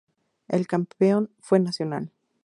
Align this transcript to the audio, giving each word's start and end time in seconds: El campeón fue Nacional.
El 0.47 0.65
campeón 0.65 1.29
fue 1.41 1.59
Nacional. 1.59 2.11